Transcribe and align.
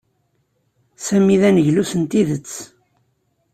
Sami 1.05 1.35
d 1.41 1.43
aneglus 1.47 1.91
n 2.01 2.03
tidet. 2.11 2.51